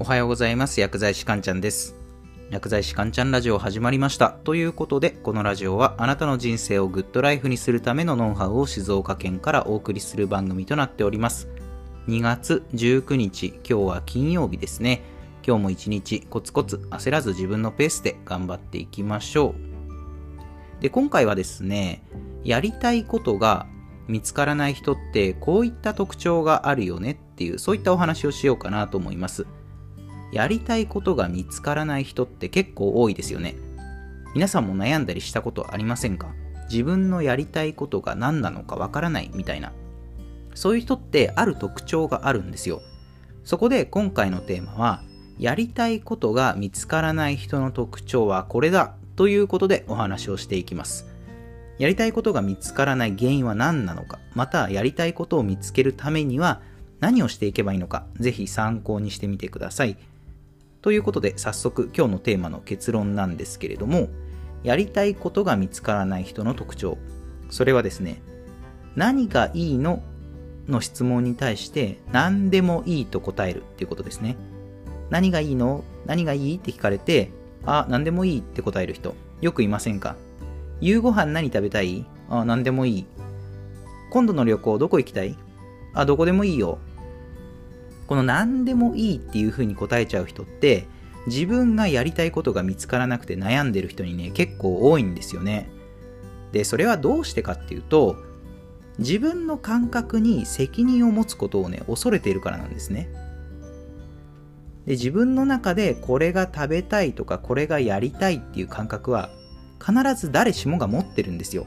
[0.00, 0.80] おはようございます。
[0.80, 1.96] 薬剤師かんちゃんです。
[2.50, 4.30] 薬剤師かんちゃんラジオ始まりました。
[4.30, 11.48] ということでこのラジオはあなたの人生をグッドライフにするためのノウハウを静岡県からお送りする番組となっております。
[12.06, 15.02] 2月19日今日は金曜日ですね。
[15.44, 19.56] 今日も一日コツコツ焦らず自分のペースで頑張っていきましょ
[20.78, 20.80] う。
[20.80, 22.04] で今回はですね
[22.44, 23.66] やりたいことが
[24.06, 29.44] 見つからない人ってこういった特徴があるよねっていうそういったお話をしようかなと思います。
[30.32, 33.56] やりたいことが見つからない人って結構多いですよね。
[34.34, 36.34] 皆さんも悩んだりしたことありませんか？
[36.70, 39.72] 自分のやりたいことが何なのかわからないみたいな。
[40.54, 42.82] そういう人ってある特徴があるんですよ。
[43.44, 45.02] そこで今回のテーマは、
[45.38, 51.06] やりたいことが見つからない人の特徴はこれだということでお話をしていきます。
[51.78, 56.60] やりたいことが見つからない原因は何なのか、またやりたいことを見つけるためには
[57.00, 59.96] 何をしていけばいいのか、ぜひ参考にしてみてください。
[60.80, 64.08] ということで早速今日のテーマの結論なんですけれども
[64.62, 66.98] やりたいことが見つからない人の特徴。
[67.50, 68.22] それはですね
[68.94, 70.02] 何がいいの？
[70.68, 74.36] の質問に対して何でもいいと答えるっていうことですね。
[75.08, 75.82] 何がいいの？
[76.04, 77.30] 何がいいって聞かれて
[77.64, 79.14] あ何でもいいって答える人。
[79.40, 80.16] よくいませんか？
[80.80, 82.04] 夕ご飯何食べたい？
[82.28, 83.06] あ何でもいい。
[84.10, 85.36] 今度の旅行どこ行きたい？
[85.94, 86.78] あどこでもいいよ。
[88.08, 90.88] この何でもいいっていう風に答えちゃう人って
[91.26, 95.68] 自分がやりたいことが見つからなくて悩んでる人にね結構多いんですよね。
[96.52, 98.16] でそれはどうしてかっていうと
[98.98, 103.10] 自分の感覚に責任を持つことをね恐れているからなんですね。
[104.86, 109.28] で自分の中でこれが食べたいとかこれがやりたいっていう感覚は
[109.84, 111.66] 必ず誰しもが持ってるんですよ。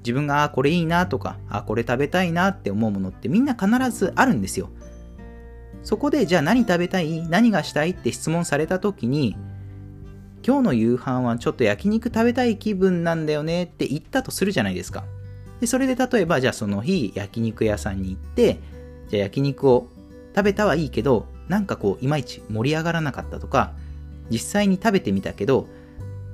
[0.00, 4.68] 自分があこれいいなとかあこれ食べたいなって思うものってみんな必ずあるんですよ。
[5.82, 7.26] そこでじゃあ何食べたい？
[7.28, 7.90] 何がしたい？
[7.90, 9.36] って質問された時に
[10.46, 13.64] 今日の夕飯はちょっと焼肉食べたい気分なんだよね？
[13.64, 15.04] って言ったとするじゃないですか。
[15.60, 18.58] でそれで例えばじゃあその日焼肉屋さんに行って
[19.08, 19.88] じゃあ焼肉を
[20.34, 23.72] 食べたはいいけどなんかこういまいち盛り上がらなかったとか
[24.30, 25.66] 実際に食べてみたけど、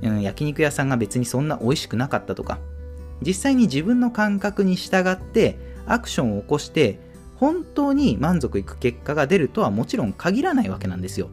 [0.02, 2.58] うん、焼肉屋さんが別にそんな美味しくなかったとか
[3.26, 7.00] 実際に自分の感覚に従ってアクションを起こして
[7.36, 11.28] 本当に満足いく結果が出るとはもちろん限らないわけなんですよ。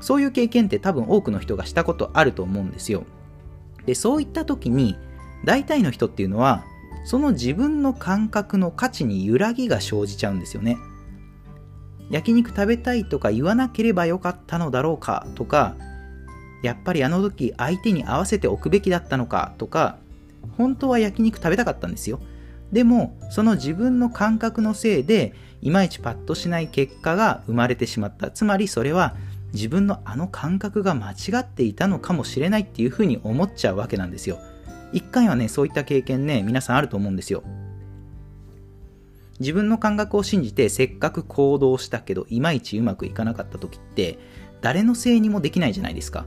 [0.00, 3.04] そういう経験って多分多くの人がしたことあると思うんですよ。
[3.86, 4.96] で、そういった時に
[5.44, 6.64] 大体の人っていうのは
[7.04, 10.76] その自分の感覚の価値に揺らぎが生じちゃうんですよね。
[12.10, 15.76] 焼肉食べたいとか言わなければよかったのだろうかとか、
[16.62, 19.98] やっぱりあの時相手に合わせておくべきだったのかとか、
[20.58, 22.20] 本当は焼肉食べたかったんですよ。
[22.72, 28.30] でもその自分の感覚のせいでいまいちパッとしない結果が生まれてしまった。
[28.30, 29.14] つまりそれは
[29.52, 34.38] 自分のあの感覚が間違っていたのかもしれないっていうふうに思っちゃうわけなんですよ。
[34.92, 37.42] 一回はねそういった経験ね皆さんあると思うんですよ。
[39.38, 44.18] 自分の感覚を信じてせっかく行動したけどいまいちうまくいかなかった時って
[44.60, 46.24] 誰のせいにもできないじゃないですか。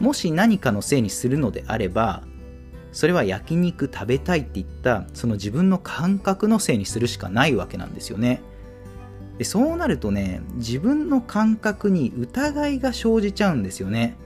[0.00, 2.22] もし何かのせいにするのであれば
[2.92, 8.42] それは焼肉食べたいって言ったその自分の感覚のせいにするしかないわけなんですよね。
[9.38, 14.16] でそうなるとね自分の感覚に疑いが生じちゃうんですよね。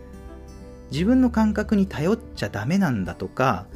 [0.90, 3.66] 自分の感覚に頼っちゃダメなんだとか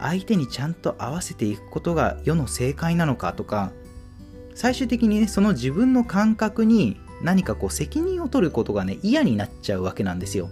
[0.00, 3.72] 相手にちゃんと合わせていくことが世の正解なのかとか
[4.54, 10.50] 最終的にねその自分の感覚に何かこう責任を取ることがね嫌になっちゃうわけなんですよ。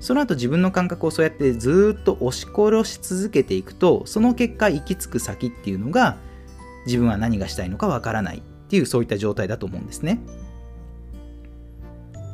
[0.00, 6.18] その後自分の感覚をそうやってずっと押し殺し続けていくとその結果行き着く先っていうのが
[6.86, 10.20] 自分は何がしたいのかわからないっていうそういった状態だと思うんですね。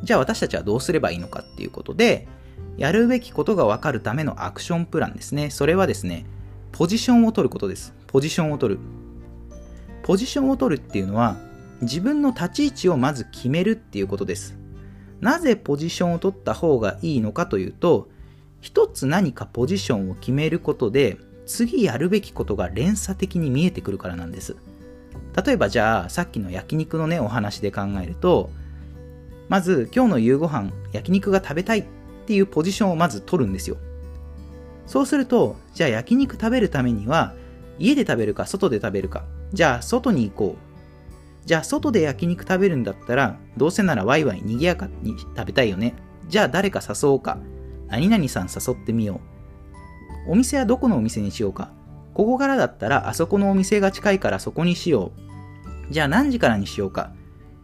[0.02, 2.26] じゃあ私たちはどうすればいいのかっていうことで
[2.76, 5.50] やるべきことがわかるためのアクションプランですね。
[5.50, 6.26] それはですね
[6.72, 7.94] ポジションを取ることです。
[8.08, 8.80] ポジションを取る。
[10.02, 11.36] ポジションを取るっていうのは
[11.80, 14.61] 自分の立ち位置をまず決めるっていうことです。
[15.22, 18.08] なぜポジションを取った方がいいのかというと
[18.60, 21.16] 一つ何かポジションを決めることで
[21.46, 24.56] 次やるべきことが連鎖的に見えてくるからなんです。
[25.44, 28.50] 例えばじゃあさっきの焼肉のねお話で考えると
[29.48, 31.84] まず今日の夕ご飯焼肉が食べたいっ
[32.26, 33.76] ていうポジションをまず取るんですよ。
[34.86, 37.34] そうするとじゃあ焼肉食べるためには
[37.78, 39.24] 家で食べるか外で食べるか。
[39.52, 40.71] じゃあ外に行こう。
[41.44, 45.94] じゃあ外で焼肉食べるんだったら、どうせならワイワイ賑やかに食べたいよね。
[46.28, 47.38] じゃあ誰か誘おうか。
[47.88, 49.20] 何々さん誘ってみよ
[50.26, 50.32] う。
[50.32, 51.70] お店はどこのお店にしようか。
[52.14, 55.12] ここからだったらあそこのお店が近いからそこにしよ
[55.90, 55.92] う。
[55.92, 57.12] じゃあ何時からにしようか。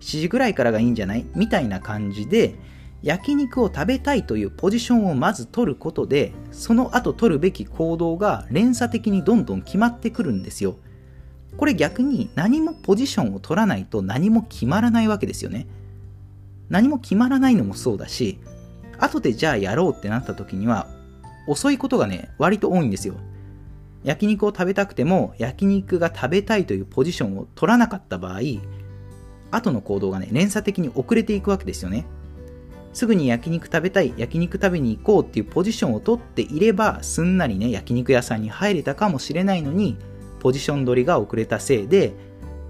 [0.01, 1.27] 7時ぐらいからがいいんじゃない？
[1.35, 2.57] みたいな感じで
[3.03, 10.77] 焼肉を食べたいというポジションをまず取ることでその後取るべき行動が連鎖的にどんどん決まってくるんですよ
[11.57, 15.67] これ逆に何もポジションを取らないと何も決まらないわけですよね。
[16.69, 18.39] 何も決まらないのもそうだし
[18.99, 20.87] 後でじゃあやろうってなった時には
[21.47, 23.15] 遅いことがね割と多いんですよ。
[24.05, 28.41] 焼肉を食べたくても焼肉が食べたいというポジションを取らなかった場合
[29.51, 32.07] 後の行動がね連鎖的に遅れていくわけですよね。
[32.93, 39.97] すぐに焼肉食べたい、焼肉食べに行こうっていうポジションを取っていれば、すんなりね、焼肉屋さんに入れたかもしれないのに、
[40.41, 42.13] ポジション取りが遅れたせいで、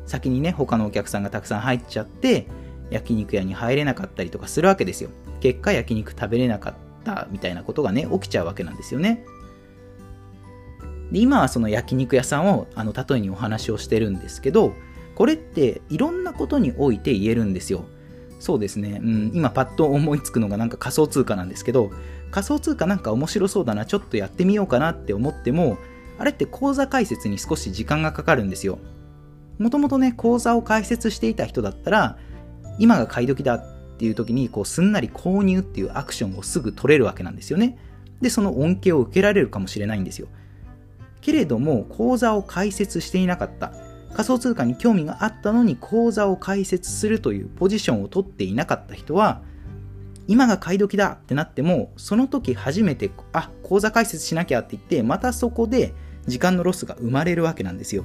[0.07, 2.47] 先にね、他のお客さんがたくさん入っちゃって、
[2.91, 5.11] 焼肉屋に入れなかったりとかするわけですよ。
[5.41, 6.75] 結果、焼肉食べれなかっ
[7.05, 9.25] たみたいなことがね、起きちゃうわけなんですよね。
[11.13, 14.75] で今はその焼肉屋さんをあの例えにお話をしてるんですけど、
[15.15, 17.85] これっていろんなことにおいて言えるんですよ。
[18.41, 21.91] そうですね、うん、今パッと思いつくのがなんか仮想通貨なんですけど、
[22.31, 25.79] 仮想通貨なんか面白そうだな、ちょっとやってみようかなって思っても、
[26.19, 28.79] あれって口座開設に少し時間がかかるんですよ。
[29.59, 32.19] もともとね、口座を開設していた人だったら、
[32.79, 33.63] 今が買い時だっ
[33.99, 37.79] ていう時に、こう、すんなり購入っていうアクションをすぐ取れるわけなんですよね。
[38.21, 40.29] で、その恩恵を受けられるかもしれないんですよ。
[41.21, 43.73] けれども、口座を開設していなかった。
[44.13, 49.43] 仮想通貨に興味があったのに口座を開設するというポジションを取っていなかった人は
[50.27, 55.95] 今が買い時だってなってもその時初めてあ口座開設しなきゃって言ってまたそこで
[56.29, 58.05] 時間のロスが生まれるわけなんですよ。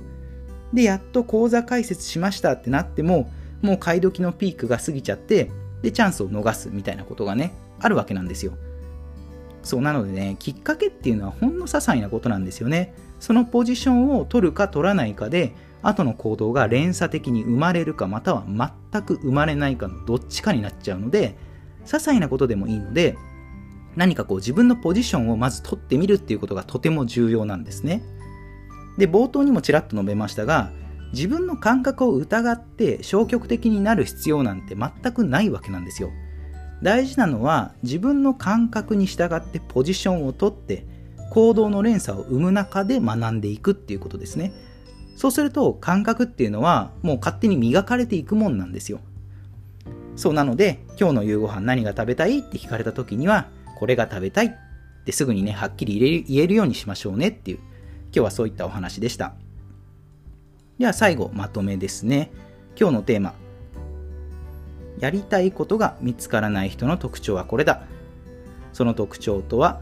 [0.73, 3.31] でやっと口座開設しましたってなっても
[3.61, 5.51] もう買い時のピークが過ぎちゃって
[5.83, 8.53] でチャンスを逃すみたいなことがねあるわけなんですよ。
[9.61, 12.93] そうなのでねきっかけっていうのはほんの些細なことなんですよね。
[13.19, 21.35] そのポジションを取るか取らないかで後の行動が連鎖的に生まれるかまたは全く生まれないかのどっちかになっちゃうので
[21.85, 23.17] 些細なことでもいいので
[23.95, 28.04] 何かこう自分のポジションをまず取ってみるっていうことがとても重要なんですね。
[28.98, 30.72] で冒頭にもちらっと述べましたが
[31.13, 36.12] 自分の感覚を疑って消極的になる必要なんて全くないわけなんですよ。
[36.81, 40.86] 大事なのは自分の感覚に従ってポジションをとって
[41.31, 44.54] 行動の連鎖を生む中で学んでいくっていうことですね。
[45.16, 49.00] そうすると感覚っていうのはもう勝手に磨かれていくもんなんですよ。
[50.16, 54.51] そうなので今日の夕ご飯何が食べたいって聞かれた時にはこれが食べたいっ
[55.05, 59.33] てすぐにねはっきり言えるようにしましょうねっていう今日はそういったお話でした。
[60.79, 62.31] では最後まとめですね。
[62.79, 63.33] 今日のテーマ
[64.99, 67.83] やりたいことが見つからない人の特徴はこれだ。
[68.71, 69.81] その特徴とは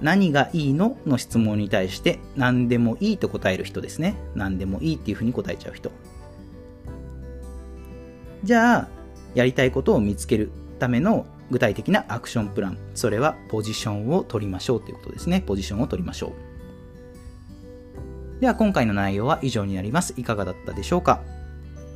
[0.00, 4.16] 何がいいのの質問に対して何でもいいと答える人ですね。
[4.34, 5.90] 何でもいいっていうふうに答えちゃう人。
[8.44, 8.88] じゃあ、
[9.34, 12.78] やりたいことを見つけるための具体的なアクションプラン。
[12.94, 15.40] それはポジションを取りましょうということですね。
[15.40, 16.32] ポジションを取りましょ
[18.38, 18.40] う。
[18.40, 20.14] では今回の内容は以上になります。
[20.16, 21.22] いかがだったでしょうか？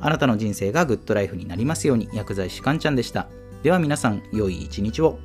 [0.01, 3.29] あなたの人生がグッドライフになりますように薬剤師かんちゃんでした。
[3.61, 5.19] では皆さん、良い一日を。